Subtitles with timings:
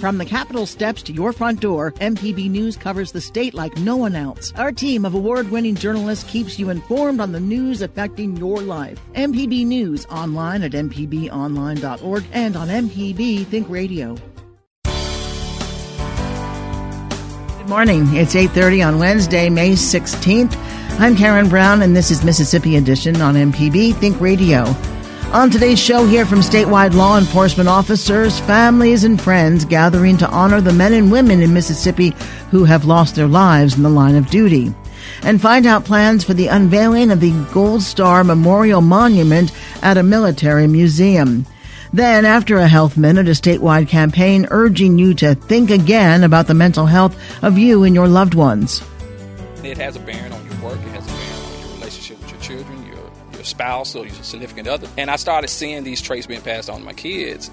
[0.00, 3.98] From the Capitol steps to your front door, MPB News covers the state like no
[3.98, 4.50] one else.
[4.56, 8.98] Our team of award winning journalists keeps you informed on the news affecting your life.
[9.14, 14.16] MPB News online at mpbonline.org and on MPB Think Radio.
[17.58, 18.08] Good morning.
[18.16, 20.56] It's 8:30 on Wednesday, May 16th.
[20.98, 24.64] I'm Karen Brown and this is Mississippi Edition on MPB Think Radio.
[25.32, 30.60] On today's show, hear from statewide law enforcement officers, families, and friends gathering to honor
[30.60, 32.10] the men and women in Mississippi
[32.50, 34.74] who have lost their lives in the line of duty.
[35.22, 40.02] And find out plans for the unveiling of the Gold Star Memorial Monument at a
[40.02, 41.46] military museum.
[41.92, 46.54] Then, after a health minute, a statewide campaign urging you to think again about the
[46.54, 48.82] mental health of you and your loved ones.
[49.62, 50.49] It has a bearing on your
[53.50, 54.88] spouse or your significant other.
[54.96, 57.50] And I started seeing these traits being passed on to my kids.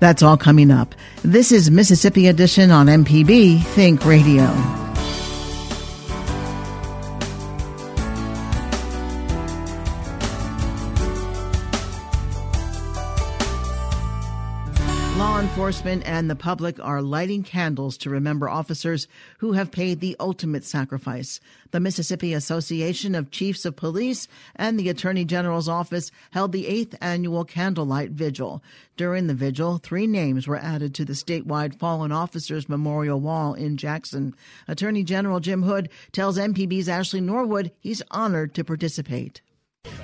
[0.00, 0.94] That's all coming up.
[1.22, 4.79] This is Mississippi Edition on MPB Think Radio.
[15.70, 19.06] Enforcement and the public are lighting candles to remember officers
[19.38, 21.38] who have paid the ultimate sacrifice.
[21.70, 24.26] The Mississippi Association of Chiefs of Police
[24.56, 28.64] and the Attorney General's office held the eighth annual candlelight vigil.
[28.96, 33.76] During the vigil, three names were added to the statewide Fallen Officers Memorial Wall in
[33.76, 34.34] Jackson.
[34.66, 39.40] Attorney General Jim Hood tells MPB's Ashley Norwood he's honored to participate.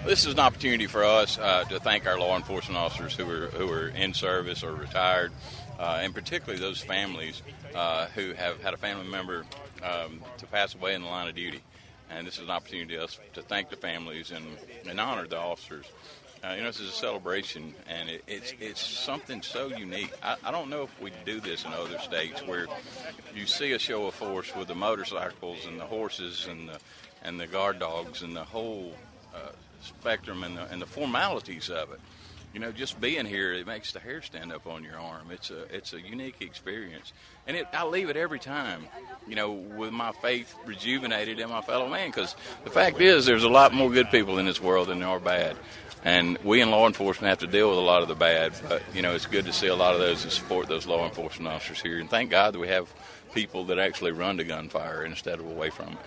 [0.07, 3.49] This is an opportunity for us uh, to thank our law enforcement officers who are
[3.49, 5.33] who are in service or retired,
[5.81, 7.43] uh, and particularly those families
[7.75, 9.45] uh, who have had a family member
[9.83, 11.61] um, to pass away in the line of duty.
[12.09, 14.47] And this is an opportunity to us to thank the families and,
[14.89, 15.87] and honor the officers.
[16.45, 20.13] Uh, you know, this is a celebration, and it, it's it's something so unique.
[20.23, 22.69] I, I don't know if we do this in other states where
[23.35, 26.79] you see a show of force with the motorcycles and the horses and the
[27.25, 28.95] and the guard dogs and the whole
[29.35, 29.51] uh,
[29.87, 32.01] spectrum and the, and the formalities of it.
[32.55, 35.31] You know, just being here, it makes the hair stand up on your arm.
[35.31, 37.13] It's a it's a unique experience,
[37.47, 38.87] and it, I leave it every time.
[39.29, 43.45] You know, with my faith rejuvenated in my fellow man, because the fact is, there's
[43.45, 45.55] a lot more good people in this world than there are bad,
[46.03, 48.55] and we in law enforcement have to deal with a lot of the bad.
[48.67, 51.05] But you know, it's good to see a lot of those who support those law
[51.05, 52.89] enforcement officers here, and thank God that we have
[53.35, 55.99] people that actually run to gunfire instead of away from it.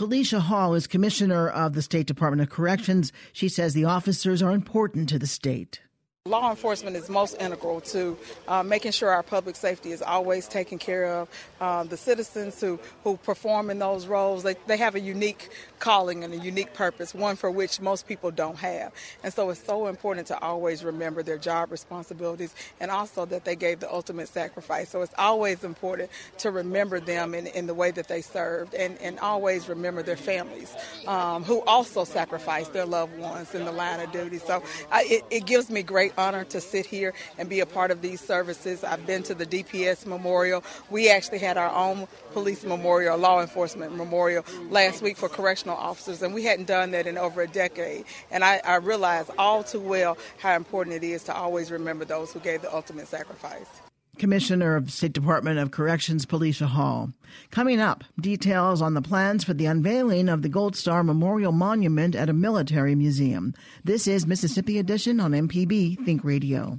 [0.00, 3.12] Pelicia Hall is commissioner of the State Department of Corrections.
[3.34, 5.82] She says the officers are important to the state.
[6.26, 8.14] Law enforcement is most integral to
[8.46, 11.30] uh, making sure our public safety is always taken care of.
[11.62, 15.48] Uh, the citizens who, who perform in those roles, they, they have a unique
[15.78, 18.92] calling and a unique purpose, one for which most people don't have.
[19.24, 23.56] And so it's so important to always remember their job responsibilities and also that they
[23.56, 24.90] gave the ultimate sacrifice.
[24.90, 28.98] So it's always important to remember them in, in the way that they served and,
[29.00, 30.76] and always remember their families
[31.06, 34.36] um, who also sacrificed their loved ones in the line of duty.
[34.36, 37.90] So I, it, it gives me great honor to sit here and be a part
[37.90, 38.84] of these services.
[38.84, 40.64] I've been to the DPS Memorial.
[40.90, 46.22] We actually had our own police memorial, law enforcement memorial last week for correctional officers,
[46.22, 48.04] and we hadn't done that in over a decade.
[48.30, 52.32] And I, I realize all too well how important it is to always remember those
[52.32, 53.89] who gave the ultimate sacrifice.
[54.20, 57.10] Commissioner of State Department of Corrections, Pelicia Hall.
[57.50, 62.14] Coming up, details on the plans for the unveiling of the Gold Star Memorial Monument
[62.14, 63.54] at a military museum.
[63.82, 66.78] This is Mississippi Edition on MPB Think Radio.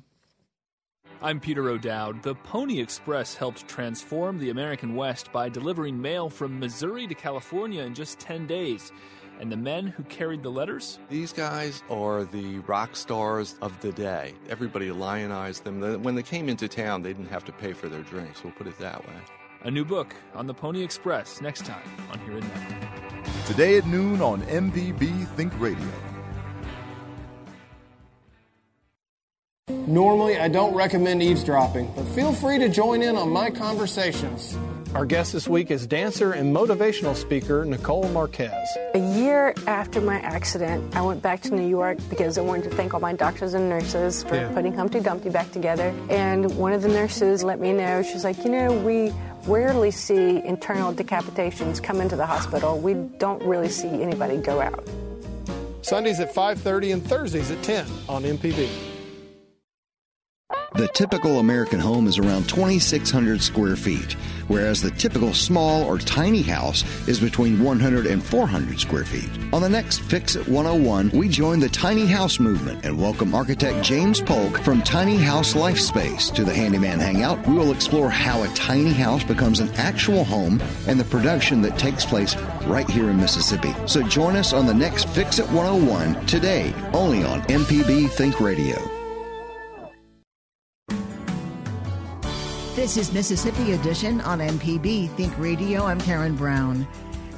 [1.24, 2.22] I'm Peter O'Dowd.
[2.22, 7.81] The Pony Express helped transform the American West by delivering mail from Missouri to California
[7.81, 8.91] in just 10 days.
[9.41, 11.00] And the men who carried the letters?
[11.09, 14.35] These guys are the rock stars of the day.
[14.47, 16.03] Everybody lionized them.
[16.03, 18.44] When they came into town, they didn't have to pay for their drinks.
[18.44, 19.16] We'll put it that way.
[19.63, 21.81] A new book on the Pony Express next time
[22.12, 23.24] on Here and Now.
[23.47, 25.90] Today at noon on MPB Think Radio.
[29.88, 34.56] Normally, I don't recommend eavesdropping, but feel free to join in on my conversations.
[34.94, 38.52] Our guest this week is dancer and motivational speaker Nicole Marquez.
[38.94, 42.76] A year after my accident, I went back to New York because I wanted to
[42.76, 44.50] thank all my doctors and nurses for Yeah.
[44.54, 45.94] putting Humpty Dumpty back together.
[46.10, 49.14] And one of the nurses let me know, she's like, you know, we
[49.48, 52.78] rarely see internal decapitations come into the hospital.
[52.78, 54.84] We don't really see anybody go out.
[55.84, 58.68] Sundays at 5:30 and Thursdays at 10 on MPB.
[60.81, 64.13] The typical American home is around 2,600 square feet,
[64.48, 69.30] whereas the typical small or tiny house is between 100 and 400 square feet.
[69.54, 73.86] On the next Fix It 101, we join the tiny house movement and welcome architect
[73.86, 77.45] James Polk from Tiny House Life Space to the Handyman Hangout.
[77.48, 81.78] We will explore how a tiny house becomes an actual home and the production that
[81.78, 82.36] takes place
[82.66, 83.75] right here in Mississippi.
[83.86, 89.00] So join us on the next Fix It 101 today, only on MPB Think Radio.
[92.92, 95.86] This is Mississippi Edition on MPB Think Radio.
[95.86, 96.86] I'm Karen Brown.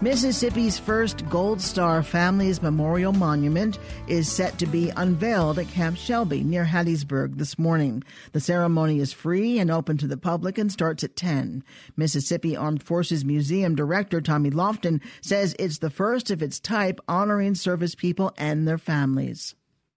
[0.01, 3.77] Mississippi's first Gold Star Families Memorial Monument
[4.07, 8.03] is set to be unveiled at Camp Shelby near Hattiesburg this morning.
[8.31, 11.63] The ceremony is free and open to the public and starts at 10.
[11.95, 17.53] Mississippi Armed Forces Museum Director Tommy Lofton says it's the first of its type honoring
[17.53, 19.53] service people and their families.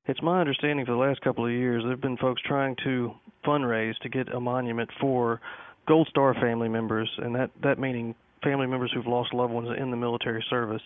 [0.08, 3.12] It's my understanding for the last couple of years there have been folks trying to
[3.44, 5.40] fundraise to get a monument for
[5.88, 9.90] Gold Star family members, and that that meaning family members who've lost loved ones in
[9.90, 10.82] the military service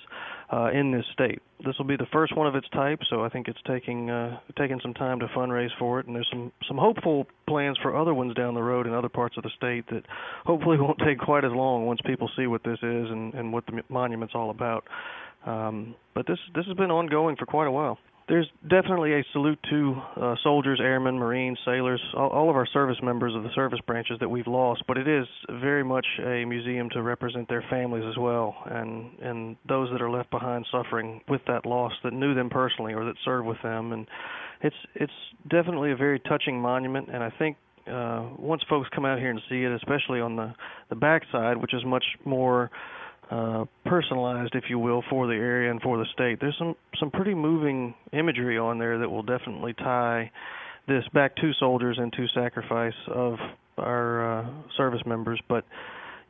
[0.51, 1.43] uh, in this state.
[1.67, 4.39] This will be the first one of its type, so I think it's taking uh,
[4.59, 6.07] taking some time to fundraise for it.
[6.07, 9.37] And there's some some hopeful plans for other ones down the road in other parts
[9.37, 10.05] of the state that
[10.47, 13.67] hopefully won't take quite as long once people see what this is and, and what
[13.67, 14.85] the monument's all about.
[15.45, 17.99] Um, but this this has been ongoing for quite a while
[18.31, 22.97] there's definitely a salute to uh, soldiers, airmen, Marines, sailors, all, all, of our service
[23.03, 24.85] members of the service branches that we've lost.
[24.87, 25.27] But it is
[25.61, 30.11] very much a museum to represent their families as well, and and those that are
[30.11, 33.93] left behind suffering with that loss that knew them personally or that served with them.
[33.93, 34.07] And
[34.63, 35.13] it's it's
[35.49, 37.57] definitely a very touching monument, and I think.
[37.91, 40.55] Uh, once folks come out here and see it, especially on the
[40.91, 42.71] the backside, which is much more
[43.85, 46.39] personalized, if you will, for the area and for the state.
[46.41, 50.31] There's some some pretty moving imagery on there that will definitely tie
[50.89, 53.39] this back to soldiers and to sacrifice of
[53.79, 55.65] our uh, service members, but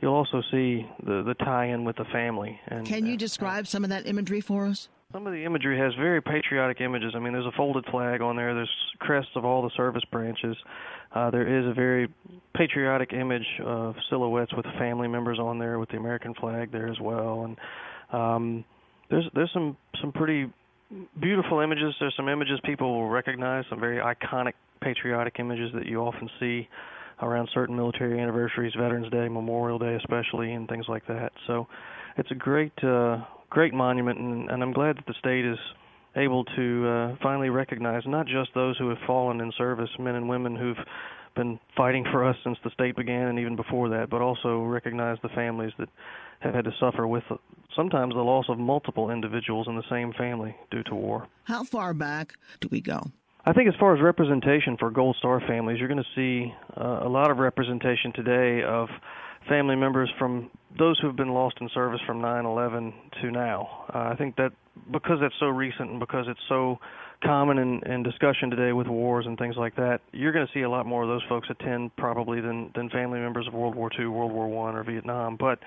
[0.00, 2.61] you'll also see the the tie-in with the family.
[2.69, 4.88] And can you uh, describe some of that imagery for us?
[5.12, 7.15] Some of the imagery has very patriotic images.
[7.17, 8.55] I mean, there's a folded flag on there.
[8.55, 8.71] There's
[9.01, 10.57] crests of all the service branches.
[11.12, 12.09] Uh, there is a very
[12.55, 17.01] patriotic image of silhouettes with family members on there, with the American flag there as
[17.01, 17.45] well.
[17.45, 17.57] And
[18.12, 18.65] um,
[19.11, 20.47] there's there's some some pretty
[21.21, 21.93] beautiful images.
[21.99, 23.65] There's some images people will recognize.
[23.69, 26.69] Some very iconic patriotic images that you often see
[27.21, 31.33] around certain military anniversaries, Veterans Day, Memorial Day, especially, and things like that.
[31.49, 31.67] So
[32.17, 32.73] it's a great.
[32.83, 35.58] Uh, great monument, and, and I'm glad that the state is
[36.17, 40.29] able to uh, finally recognize not just those who have fallen in service, men and
[40.29, 40.76] women who've
[41.37, 45.19] been fighting for us since the state began and even before that, but also recognize
[45.23, 45.88] the families that
[46.41, 47.23] have had to suffer with
[47.76, 51.29] sometimes the loss of multiple individuals in the same family due to war.
[51.44, 53.00] How far back do we go?
[53.44, 57.00] I think as far as representation for Gold Star families, you're going to see uh,
[57.03, 58.88] a lot of representation today of
[59.49, 63.85] family members from those who have been lost in service from 9/11 to now.
[63.93, 64.53] Uh, I think that
[64.91, 66.79] because that's so recent and because it's so
[67.22, 70.62] common in, in discussion today with wars and things like that, you're going to see
[70.62, 73.90] a lot more of those folks attend probably than than family members of World War
[73.99, 75.37] II, World War One, or Vietnam.
[75.37, 75.58] But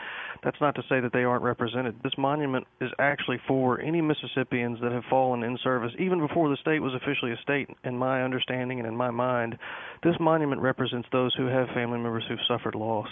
[0.44, 1.95] that's not to say that they aren't represented.
[2.03, 6.57] This monument is actually for any Mississippians that have fallen in service, even before the
[6.57, 7.69] state was officially a state.
[7.83, 9.57] In my understanding and in my mind,
[10.03, 13.07] this monument represents those who have family members who've suffered loss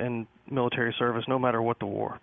[0.00, 2.18] in military service, no matter what the war.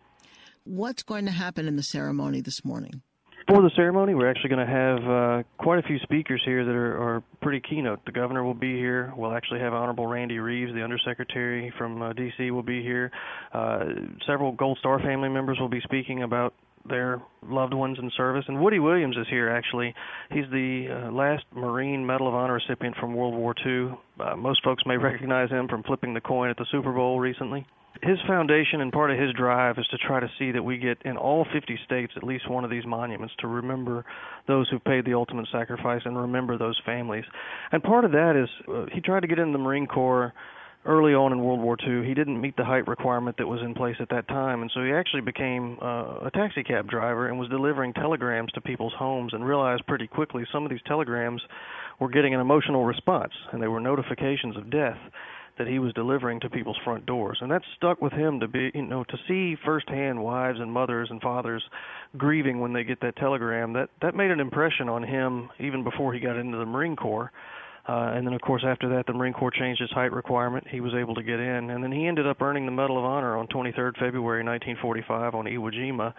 [0.63, 3.01] What's going to happen in the ceremony this morning?
[3.49, 6.75] For the ceremony, we're actually going to have uh, quite a few speakers here that
[6.75, 7.99] are, are pretty keynote.
[8.05, 9.11] The governor will be here.
[9.17, 13.09] We'll actually have Honorable Randy Reeves, the undersecretary from uh, D.C., will be here.
[13.51, 13.85] Uh,
[14.27, 16.53] several Gold Star family members will be speaking about
[16.87, 18.45] their loved ones in service.
[18.47, 19.95] And Woody Williams is here actually.
[20.29, 23.97] He's the uh, last Marine Medal of Honor recipient from World War II.
[24.19, 27.65] Uh, most folks may recognize him from flipping the coin at the Super Bowl recently
[28.01, 30.97] his foundation and part of his drive is to try to see that we get
[31.03, 34.05] in all 50 states at least one of these monuments to remember
[34.47, 37.25] those who paid the ultimate sacrifice and remember those families.
[37.71, 40.33] And part of that is uh, he tried to get in the Marine Corps
[40.85, 42.07] early on in World War II.
[42.07, 44.81] He didn't meet the height requirement that was in place at that time, and so
[44.81, 49.33] he actually became uh, a taxi cab driver and was delivering telegrams to people's homes
[49.33, 51.41] and realized pretty quickly some of these telegrams
[51.99, 54.97] were getting an emotional response and they were notifications of death
[55.59, 57.37] that he was delivering to people's front doors.
[57.41, 61.09] And that stuck with him to be you know to see firsthand wives and mothers
[61.11, 61.63] and fathers
[62.17, 63.73] grieving when they get that telegram.
[63.73, 67.31] That that made an impression on him even before he got into the marine corps.
[67.87, 70.63] Uh, and then, of course, after that, the Marine Corps changed its height requirement.
[70.69, 73.03] He was able to get in, and then he ended up earning the Medal of
[73.03, 76.13] Honor on 23rd February 1945 on Iwo Jima,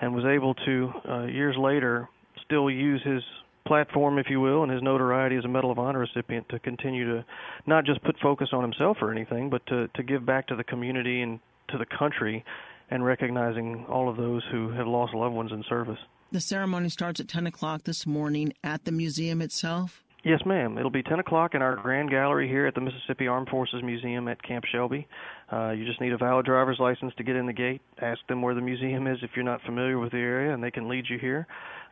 [0.00, 2.08] and was able to uh, years later
[2.44, 3.22] still use his
[3.66, 7.06] platform, if you will, and his notoriety as a Medal of Honor recipient to continue
[7.06, 7.24] to
[7.66, 10.64] not just put focus on himself or anything, but to to give back to the
[10.64, 12.44] community and to the country,
[12.90, 15.98] and recognizing all of those who have lost loved ones in service.
[16.30, 20.02] The ceremony starts at 10 o'clock this morning at the museum itself.
[20.24, 20.78] Yes, ma'am.
[20.78, 24.26] It'll be 10 o'clock in our grand gallery here at the Mississippi Armed Forces Museum
[24.26, 25.06] at Camp Shelby.
[25.52, 27.82] Uh, you just need a valid driver's license to get in the gate.
[28.00, 30.70] Ask them where the museum is if you're not familiar with the area, and they
[30.70, 31.46] can lead you here.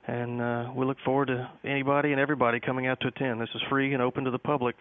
[0.06, 3.40] And uh, we look forward to anybody and everybody coming out to attend.
[3.40, 4.76] This is free and open to the public.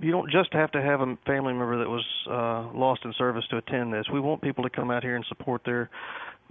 [0.00, 3.44] You don't just have to have a family member that was uh, lost in service
[3.50, 4.04] to attend this.
[4.12, 5.90] We want people to come out here and support their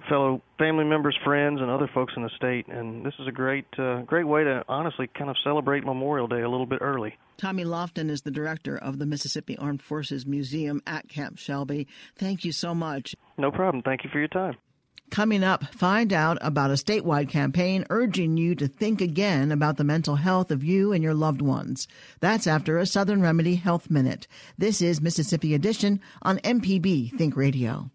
[0.09, 2.67] fellow family members, friends, and other folks in the state.
[2.67, 6.41] And this is a great, uh, great way to honestly kind of celebrate Memorial Day
[6.41, 7.17] a little bit early.
[7.37, 11.87] Tommy Lofton is the director of the Mississippi Armed Forces Museum at Camp Shelby.
[12.17, 13.15] Thank you so much.
[13.37, 13.83] No problem.
[13.83, 14.55] Thank you for your time.
[15.11, 19.83] Coming up, find out about a statewide campaign urging you to think again about the
[19.83, 21.87] mental health of you and your loved ones.
[22.19, 24.27] That's after a Southern Remedy Health Minute.
[24.57, 27.91] This is Mississippi Edition on MPB Think Radio.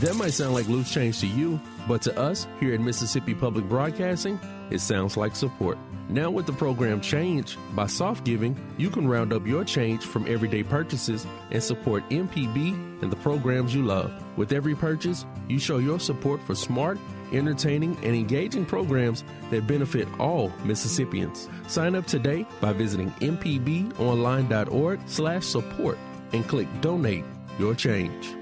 [0.00, 3.68] That might sound like loose change to you, but to us here at Mississippi Public
[3.68, 5.78] Broadcasting, it sounds like support.
[6.08, 10.26] Now, with the program Change by Soft Giving, you can round up your change from
[10.26, 14.12] everyday purchases and support MPB and the programs you love.
[14.36, 16.98] With every purchase, you show your support for smart,
[17.32, 21.48] entertaining, and engaging programs that benefit all Mississippians.
[21.66, 25.98] Sign up today by visiting mpbonline.org/support
[26.32, 27.24] and click Donate
[27.58, 28.41] Your Change.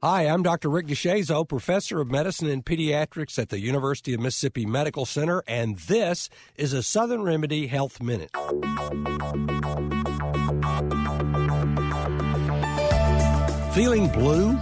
[0.00, 0.68] Hi, I'm Dr.
[0.70, 5.76] Rick DeShazo, professor of medicine and pediatrics at the University of Mississippi Medical Center, and
[5.76, 8.30] this is a Southern Remedy Health Minute.
[13.74, 14.56] Feeling blue?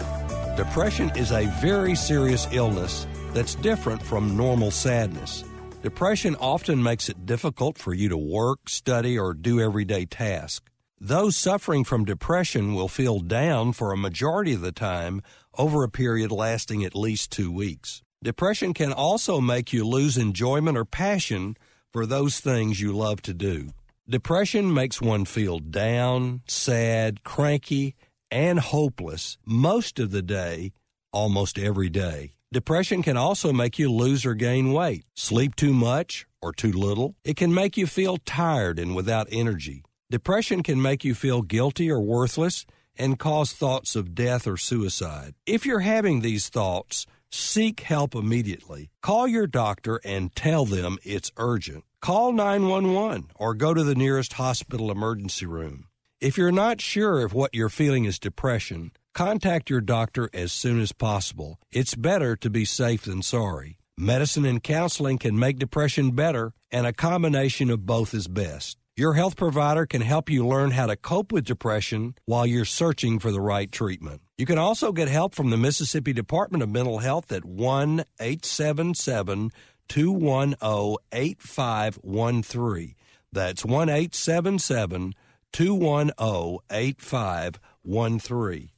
[0.56, 5.44] Depression is a very serious illness that's different from normal sadness.
[5.82, 10.70] Depression often makes it difficult for you to work, study, or do everyday tasks.
[11.00, 15.20] Those suffering from depression will feel down for a majority of the time
[15.58, 18.02] over a period lasting at least two weeks.
[18.22, 21.56] Depression can also make you lose enjoyment or passion
[21.92, 23.72] for those things you love to do.
[24.08, 27.94] Depression makes one feel down, sad, cranky,
[28.30, 30.72] and hopeless most of the day,
[31.12, 32.32] almost every day.
[32.52, 37.14] Depression can also make you lose or gain weight, sleep too much or too little.
[37.22, 39.82] It can make you feel tired and without energy.
[40.08, 42.64] Depression can make you feel guilty or worthless
[42.96, 45.34] and cause thoughts of death or suicide.
[45.46, 48.90] If you're having these thoughts, seek help immediately.
[49.02, 51.82] Call your doctor and tell them it's urgent.
[52.00, 55.88] Call 911 or go to the nearest hospital emergency room.
[56.20, 60.80] If you're not sure if what you're feeling is depression, contact your doctor as soon
[60.80, 61.58] as possible.
[61.72, 63.78] It's better to be safe than sorry.
[63.98, 68.78] Medicine and counseling can make depression better, and a combination of both is best.
[68.98, 73.18] Your health provider can help you learn how to cope with depression while you're searching
[73.18, 74.22] for the right treatment.
[74.38, 79.50] You can also get help from the Mississippi Department of Mental Health at 1 877
[79.88, 82.94] 210 8513.
[83.30, 85.12] That's 1 877
[85.52, 88.70] 210 8513.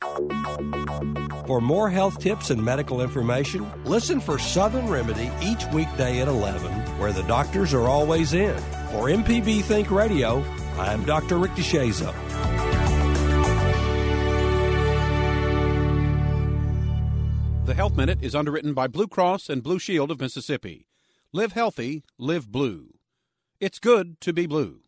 [1.47, 6.73] For more health tips and medical information, listen for Southern Remedy each weekday at 11,
[6.99, 8.61] where the doctors are always in.
[8.93, 10.43] For MPB Think Radio,
[10.79, 11.37] I'm Dr.
[11.37, 12.11] Rick DeShazo.
[17.67, 20.87] The Health Minute is underwritten by Blue Cross and Blue Shield of Mississippi.
[21.35, 22.95] Live healthy, live blue.
[23.61, 24.81] It's good to be blue.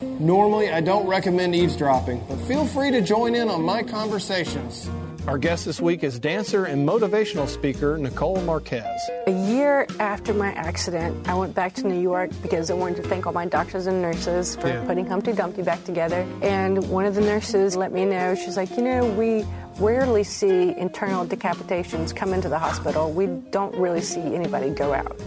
[0.00, 4.90] Normally, I don't recommend eavesdropping, but feel free to join in on my conversations.
[5.26, 8.84] Our guest this week is dancer and motivational speaker Nicole Marquez.
[9.26, 13.08] A year after my accident, I went back to New York because I wanted to
[13.08, 14.84] thank all my doctors and nurses for Yeah.
[14.84, 16.26] putting Humpty Dumpty back together.
[16.42, 19.46] And one of the nurses let me know, she's like, you know, we
[19.80, 23.10] rarely see internal decapitations come into the hospital.
[23.10, 25.18] We don't really see anybody go out.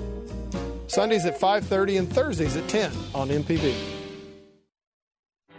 [0.86, 3.74] Sundays at 5:30 and Thursdays at 10 on MPB.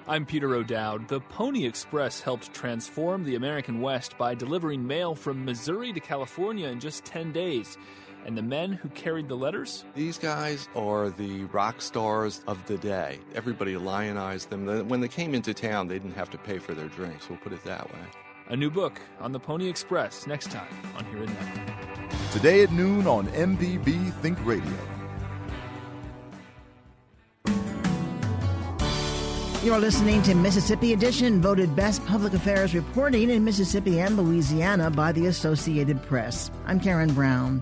[0.08, 1.06] I'm Peter O'Dowd.
[1.08, 6.68] The Pony Express helped transform the American West by delivering mail from Missouri to California
[6.68, 7.76] in just 10 days.
[8.24, 9.84] And the men who carried the letters?
[9.94, 13.18] These guys are the rock stars of the day.
[13.34, 14.88] Everybody lionized them.
[14.88, 17.28] When they came into town, they didn't have to pay for their drinks.
[17.28, 18.00] We'll put it that way.
[18.48, 22.30] A new book on the Pony Express next time on Here and Now.
[22.32, 24.97] Today at noon on MPB Think Radio.
[29.64, 35.10] You're listening to Mississippi Edition, voted Best Public Affairs Reporting in Mississippi and Louisiana by
[35.10, 36.48] the Associated Press.
[36.64, 37.60] I'm Karen Brown.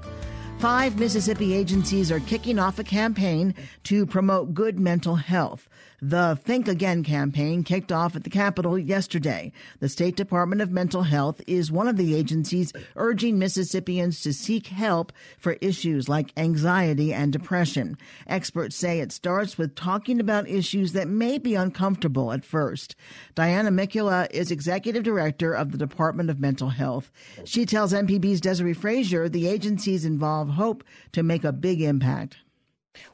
[0.58, 5.70] Five Mississippi agencies are kicking off a campaign to promote good mental health.
[6.08, 9.50] The Think Again campaign kicked off at the Capitol yesterday.
[9.80, 14.68] The State Department of Mental Health is one of the agencies urging Mississippians to seek
[14.68, 17.98] help for issues like anxiety and depression.
[18.28, 22.94] Experts say it starts with talking about issues that may be uncomfortable at first.
[23.34, 27.10] Diana Mikula is executive director of the Department of Mental Health.
[27.44, 32.36] She tells MPB's Desiree Frazier the agencies involve hope to make a big impact.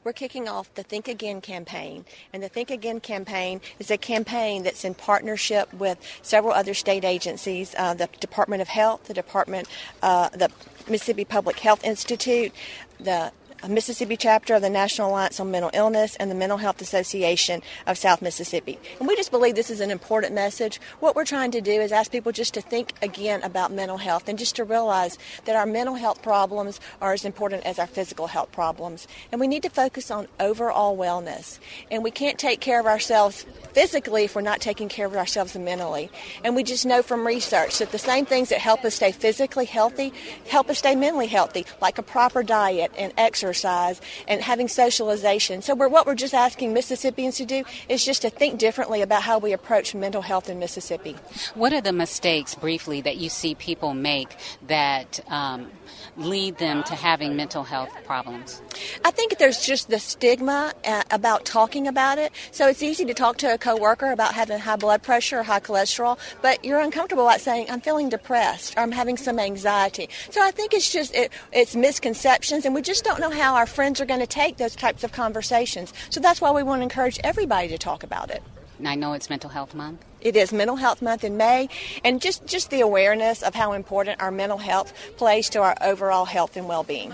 [0.03, 4.63] We're kicking off the Think Again campaign, and the Think Again campaign is a campaign
[4.63, 9.67] that's in partnership with several other state agencies, uh, the Department of Health, the Department,
[10.01, 10.49] uh, the
[10.89, 12.51] Mississippi Public Health Institute,
[12.99, 13.31] the
[13.63, 17.61] a Mississippi chapter of the National Alliance on Mental Illness and the Mental Health Association
[17.87, 18.77] of South Mississippi.
[18.99, 20.81] And we just believe this is an important message.
[20.99, 24.27] What we're trying to do is ask people just to think again about mental health
[24.27, 28.27] and just to realize that our mental health problems are as important as our physical
[28.27, 29.07] health problems.
[29.31, 31.57] And we need to focus on overall wellness.
[31.89, 35.55] And we can't take care of ourselves physically if we're not taking care of ourselves
[35.55, 36.11] mentally.
[36.43, 39.65] And we just know from research that the same things that help us stay physically
[39.65, 40.11] healthy
[40.49, 45.61] help us stay mentally healthy, like a proper diet and exercise exercise and having socialization.
[45.61, 49.21] So we're, what we're just asking Mississippians to do is just to think differently about
[49.21, 51.15] how we approach mental health in Mississippi.
[51.53, 54.35] What are the mistakes, briefly, that you see people make
[54.67, 55.69] that um,
[56.17, 58.61] lead them to having mental health problems?
[59.03, 62.31] I think there's just the stigma uh, about talking about it.
[62.51, 65.59] So it's easy to talk to a coworker about having high blood pressure or high
[65.59, 70.09] cholesterol, but you're uncomfortable about saying, I'm feeling depressed or I'm having some anxiety.
[70.29, 73.65] So I think it's just, it, it's misconceptions and we just don't know how our
[73.65, 75.93] friends are going to take those types of conversations.
[76.09, 78.43] So that's why we want to encourage everybody to talk about it.
[78.87, 80.03] I know it's Mental Health Month.
[80.21, 81.69] It is Mental Health Month in May,
[82.03, 86.25] and just, just the awareness of how important our mental health plays to our overall
[86.25, 87.13] health and well being.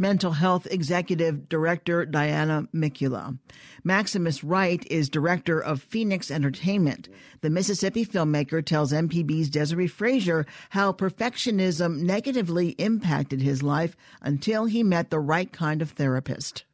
[0.00, 3.38] Mental Health Executive Director Diana Mikula.
[3.84, 7.10] Maximus Wright is director of Phoenix Entertainment.
[7.42, 14.82] The Mississippi filmmaker tells MPB's Desiree Frazier how perfectionism negatively impacted his life until he
[14.82, 16.64] met the right kind of therapist.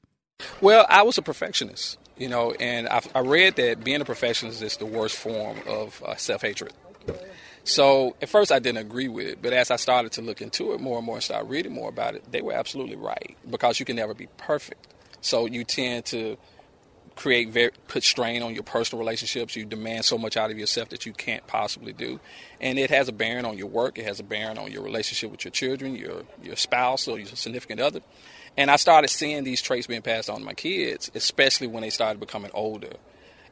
[0.61, 4.63] Well, I was a perfectionist you know, and I, I read that being a perfectionist
[4.63, 6.73] is the worst form of uh, self hatred.
[7.65, 10.73] So at first I didn't agree with it, but as I started to look into
[10.73, 13.81] it more and more and start reading more about it, they were absolutely right because
[13.81, 14.95] you can never be perfect.
[15.21, 16.37] So you tend to
[17.17, 19.57] create very put strain on your personal relationships.
[19.57, 22.21] You demand so much out of yourself that you can't possibly do,
[22.61, 23.99] and it has a bearing on your work.
[23.99, 27.26] It has a bearing on your relationship with your children, your your spouse, or your
[27.26, 28.00] significant other.
[28.56, 31.90] And I started seeing these traits being passed on to my kids, especially when they
[31.90, 32.92] started becoming older.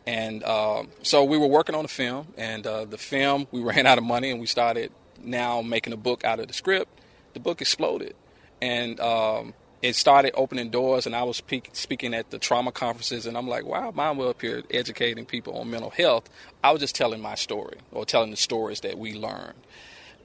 [0.06, 3.86] And uh, so we were working on a film, and uh, the film, we ran
[3.86, 7.00] out of money, and we started now making a book out of the script.
[7.34, 8.14] The book exploded.
[8.62, 13.26] And um, it started opening doors, and I was pe- speaking at the trauma conferences,
[13.26, 16.30] and I'm like, wow, mom up here educating people on mental health.
[16.62, 19.54] I was just telling my story or telling the stories that we learned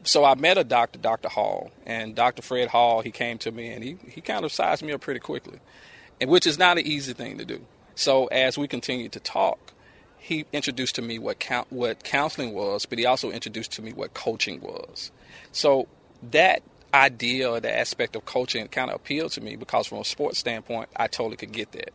[0.09, 1.29] so I met a doctor, Dr.
[1.29, 2.41] Hall, and Dr.
[2.41, 3.01] Fred Hall.
[3.01, 5.59] He came to me and he, he kind of sized me up pretty quickly,
[6.19, 7.61] and which is not an easy thing to do.
[7.93, 9.73] So as we continued to talk,
[10.17, 13.93] he introduced to me what count, what counseling was, but he also introduced to me
[13.93, 15.11] what coaching was.
[15.51, 15.87] So
[16.31, 20.05] that idea or the aspect of coaching kind of appealed to me because from a
[20.05, 21.91] sports standpoint, I totally could get that.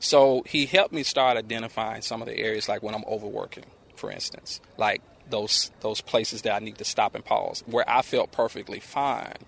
[0.00, 4.10] So he helped me start identifying some of the areas like when I'm overworking, for
[4.10, 8.32] instance, like those those places that I need to stop and pause, where I felt
[8.32, 9.38] perfectly fine,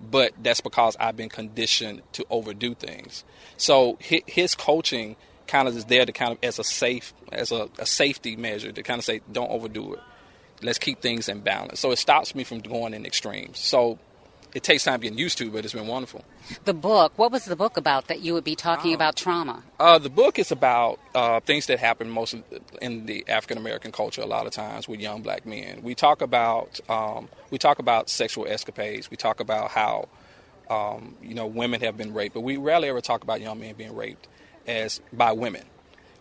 [0.00, 3.24] but that's because I've been conditioned to overdo things.
[3.56, 5.16] So his coaching
[5.46, 8.72] kind of is there to kind of as a safe as a, a safety measure
[8.72, 10.00] to kind of say don't overdo it.
[10.62, 11.80] Let's keep things in balance.
[11.80, 13.58] So it stops me from going in extremes.
[13.58, 13.98] So
[14.54, 16.24] it takes time getting used to, but it's been wonderful.
[16.64, 19.64] The book, what was the book about that you would be talking uh, about trauma?
[19.80, 22.36] Uh, the book is about uh, things that happen most
[22.80, 24.22] in the African American culture.
[24.22, 28.08] A lot of times with young black men, we talk about um, we talk about
[28.08, 29.10] sexual escapades.
[29.10, 30.08] We talk about how
[30.70, 33.74] um, you know women have been raped, but we rarely ever talk about young men
[33.74, 34.28] being raped
[34.66, 35.64] as by women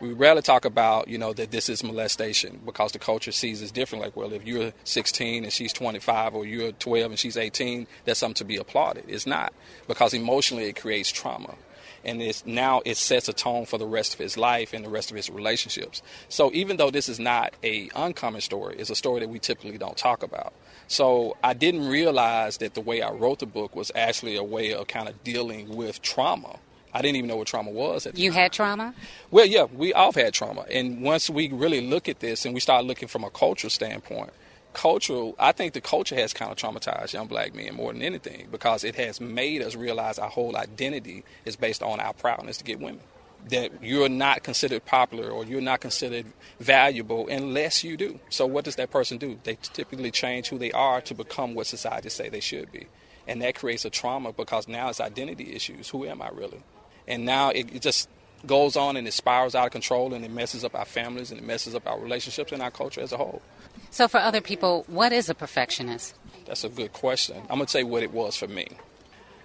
[0.03, 3.73] we rarely talk about, you know, that this is molestation because the culture sees it
[3.73, 4.03] different.
[4.03, 8.19] Like, well, if you're 16 and she's 25, or you're 12 and she's 18, that's
[8.19, 9.05] something to be applauded.
[9.07, 9.53] It's not
[9.87, 11.55] because emotionally it creates trauma,
[12.03, 14.89] and it's now it sets a tone for the rest of his life and the
[14.89, 16.01] rest of his relationships.
[16.27, 19.77] So even though this is not a uncommon story, it's a story that we typically
[19.77, 20.51] don't talk about.
[20.87, 24.73] So I didn't realize that the way I wrote the book was actually a way
[24.73, 26.59] of kind of dealing with trauma
[26.93, 28.07] I didn't even know what trauma was.
[28.13, 28.41] you time.
[28.41, 28.93] had trauma?
[29.31, 30.65] Well, yeah, we all had trauma.
[30.69, 34.31] And once we really look at this and we start looking from a cultural standpoint,
[34.73, 38.47] cultural, I think the culture has kind of traumatized young black men more than anything
[38.51, 42.63] because it has made us realize our whole identity is based on our proudness to
[42.63, 43.01] get women.
[43.49, 46.25] That you're not considered popular or you're not considered
[46.61, 48.19] valuable unless you do.
[48.29, 49.37] So, what does that person do?
[49.43, 52.87] They typically change who they are to become what society say they should be.
[53.27, 55.89] And that creates a trauma because now it's identity issues.
[55.89, 56.61] Who am I really?
[57.07, 58.09] And now it, it just
[58.45, 61.39] goes on and it spirals out of control and it messes up our families and
[61.39, 63.41] it messes up our relationships and our culture as a whole.
[63.89, 66.15] So, for other people, what is a perfectionist?
[66.45, 67.37] That's a good question.
[67.49, 68.67] I'm going to tell you what it was for me.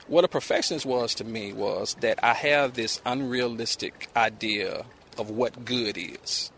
[0.09, 4.87] What a perfectionist was to me was that I have this unrealistic idea
[5.19, 6.51] of what good is.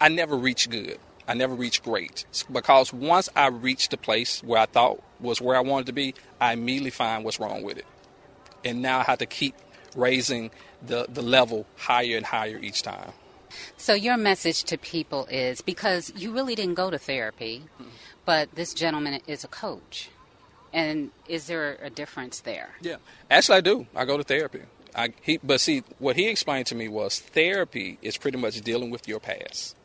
[0.00, 0.98] I never reach good.
[1.28, 5.56] I never reach great because once I reached the place where I thought was where
[5.56, 7.86] I wanted to be, I immediately find what's wrong with it.
[8.64, 9.54] And now I have to keep
[9.94, 10.50] raising
[10.84, 13.12] the, the level higher and higher each time.
[13.76, 17.90] So, your message to people is because you really didn't go to therapy, mm-hmm.
[18.24, 20.08] but this gentleman is a coach.
[20.72, 22.70] And is there a difference there?
[22.80, 22.96] Yeah,
[23.30, 23.86] actually, I do.
[23.94, 24.62] I go to therapy.
[24.94, 28.90] I, he, but see, what he explained to me was therapy is pretty much dealing
[28.90, 29.76] with your past.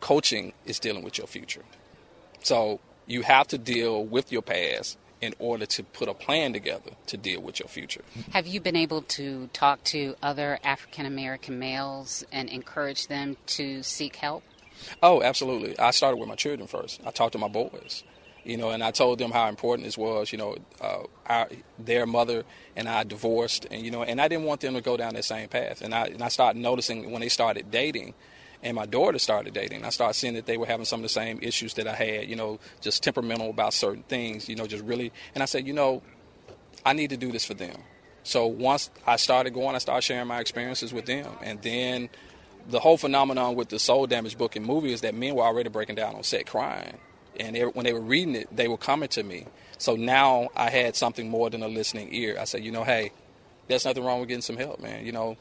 [0.00, 1.62] Coaching is dealing with your future.
[2.42, 6.92] So you have to deal with your past in order to put a plan together
[7.06, 8.02] to deal with your future.
[8.32, 13.82] Have you been able to talk to other African American males and encourage them to
[13.82, 14.42] seek help?
[15.02, 15.78] Oh, absolutely.
[15.78, 17.00] I started with my children first.
[17.06, 18.02] I talked to my boys,
[18.44, 20.32] you know, and I told them how important this was.
[20.32, 21.48] You know, uh, our,
[21.78, 22.44] their mother
[22.76, 25.24] and I divorced, and you know, and I didn't want them to go down that
[25.24, 25.80] same path.
[25.80, 28.14] And I and I started noticing when they started dating
[28.64, 29.84] and my daughter started dating.
[29.84, 32.28] I started seeing that they were having some of the same issues that I had,
[32.28, 35.12] you know, just temperamental about certain things, you know, just really.
[35.34, 36.02] And I said, you know,
[36.84, 37.76] I need to do this for them.
[38.22, 41.30] So once I started going, I started sharing my experiences with them.
[41.42, 42.08] And then
[42.70, 45.68] the whole phenomenon with the Soul Damage book and movie is that men were already
[45.68, 46.96] breaking down on set crying.
[47.38, 49.46] And they, when they were reading it, they were coming to me.
[49.76, 52.38] So now I had something more than a listening ear.
[52.40, 53.12] I said, you know, hey,
[53.68, 55.04] there's nothing wrong with getting some help, man.
[55.04, 55.36] You know,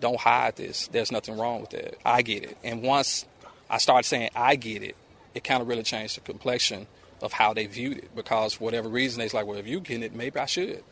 [0.00, 0.88] don't hide this.
[0.88, 1.96] There's nothing wrong with that.
[2.04, 2.58] I get it.
[2.62, 3.24] And once
[3.70, 4.96] I started saying I get it,
[5.34, 6.86] it kind of really changed the complexion
[7.22, 10.02] of how they viewed it because for whatever reason they's like, well, if you get
[10.02, 10.82] it, maybe I should.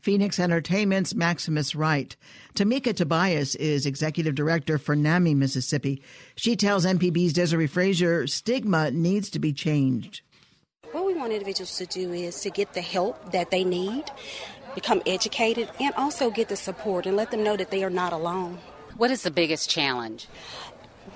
[0.00, 2.16] Phoenix Entertainment's Maximus Wright.
[2.54, 6.02] Tamika Tobias is executive director for NAMI, Mississippi.
[6.34, 10.22] She tells MPB's Desiree Frazier stigma needs to be changed.
[10.90, 14.04] What we want individuals to do is to get the help that they need
[14.74, 18.12] become educated, and also get the support and let them know that they are not
[18.12, 18.58] alone.
[18.96, 20.28] What is the biggest challenge?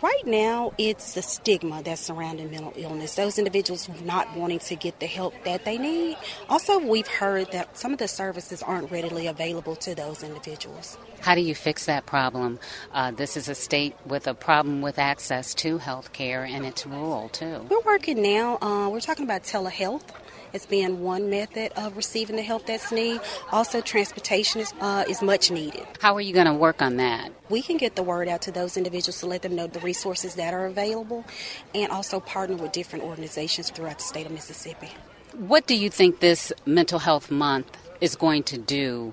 [0.03, 3.15] Right now, it's the stigma that's surrounding mental illness.
[3.15, 6.19] Those individuals not wanting to get the help that they need.
[6.51, 10.99] Also, we've heard that some of the services aren't readily available to those individuals.
[11.21, 12.59] How do you fix that problem?
[12.93, 16.87] Uh, this is a state with a problem with access to health care, and it's
[16.87, 17.65] rural too.
[17.71, 18.59] We're working now.
[18.61, 20.03] Uh, we're talking about telehealth
[20.55, 23.21] as being one method of receiving the help that's needed.
[23.53, 25.87] Also, transportation is, uh, is much needed.
[26.01, 27.31] How are you going to work on that?
[27.49, 30.35] We can get the word out to those individuals to let them know the resources
[30.35, 31.25] that are available
[31.75, 34.91] and also partner with different organizations throughout the state of Mississippi.
[35.37, 39.13] What do you think this Mental Health Month is going to do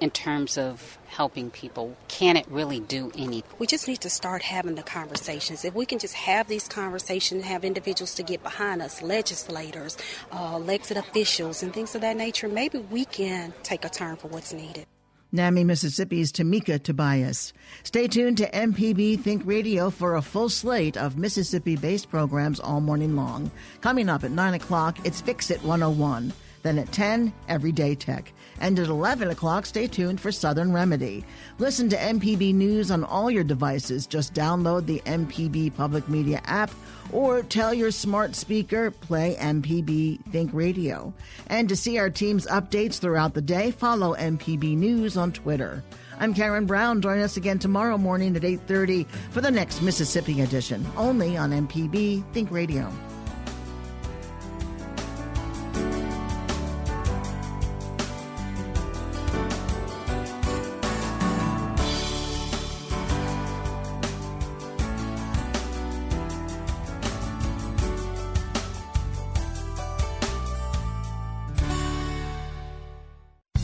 [0.00, 1.96] in terms of helping people?
[2.08, 3.44] Can it really do anything?
[3.58, 5.64] We just need to start having the conversations.
[5.64, 9.96] If we can just have these conversations, have individuals to get behind us, legislators,
[10.32, 14.28] uh, elected officials, and things of that nature, maybe we can take a turn for
[14.28, 14.86] what's needed.
[15.32, 17.52] NAMI, Mississippi's Tamika Tobias.
[17.84, 22.80] Stay tuned to MPB Think Radio for a full slate of Mississippi based programs all
[22.80, 23.52] morning long.
[23.80, 26.32] Coming up at 9 o'clock, it's Fix It 101.
[26.62, 28.32] Then at 10, Everyday Tech.
[28.60, 31.24] And at 11 o'clock, stay tuned for Southern Remedy.
[31.58, 34.06] Listen to MPB News on all your devices.
[34.06, 36.70] Just download the MPB Public Media app
[37.12, 41.12] or tell your smart speaker, play MPB Think Radio.
[41.46, 45.82] And to see our team's updates throughout the day, follow MPB News on Twitter.
[46.18, 47.00] I'm Karen Brown.
[47.00, 52.22] Join us again tomorrow morning at 8:30 for the next Mississippi edition, only on MPB
[52.34, 52.92] Think Radio.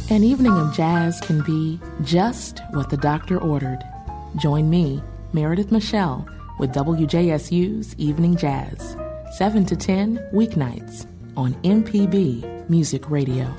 [0.08, 3.80] An evening of jazz can be just what the doctor ordered.
[4.36, 6.24] Join me, Meredith Michelle,
[6.60, 8.96] with WJSU's Evening Jazz,
[9.32, 13.52] 7 to 10 weeknights on MPB Music Radio.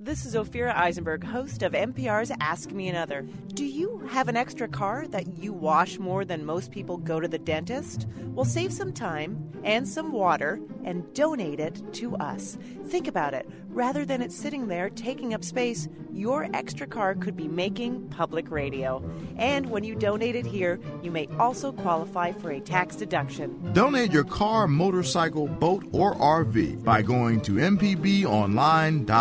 [0.00, 3.24] This is Ophira Eisenberg, host of NPR's Ask Me Another.
[3.54, 7.28] Do you have an extra car that you wash more than most people go to
[7.28, 8.08] the dentist?
[8.34, 12.58] Well, save some time and some water and donate it to us.
[12.86, 13.48] Think about it.
[13.68, 18.50] Rather than it sitting there taking up space, your extra car could be making public
[18.50, 19.02] radio.
[19.36, 23.72] And when you donate it here, you may also qualify for a tax deduction.
[23.72, 29.08] Donate your car, motorcycle, boat, or RV by going to mpbonline.org.